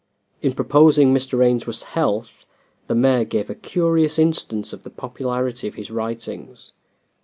[0.41, 1.45] In proposing Mr.
[1.45, 2.47] Ainsworth's health,
[2.87, 6.73] the mayor gave a curious instance of the popularity of his writings.